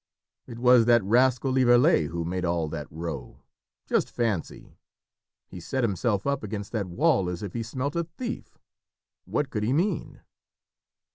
"It 0.47 0.57
was 0.57 0.85
that 0.85 1.03
rascal 1.03 1.53
Lieverlé 1.53 2.07
who 2.07 2.25
made 2.25 2.43
all 2.43 2.67
that 2.69 2.87
row. 2.91 3.41
Just 3.85 4.09
fancy 4.09 4.75
he 5.47 5.59
set 5.59 5.83
himself 5.83 6.25
up 6.25 6.41
against 6.41 6.71
that 6.71 6.87
wall 6.87 7.29
as 7.29 7.43
if 7.43 7.53
he 7.53 7.61
smelt 7.61 7.95
a 7.95 8.03
thief. 8.05 8.57
What 9.25 9.51
could 9.51 9.61
he 9.61 9.73
mean?" 9.73 10.21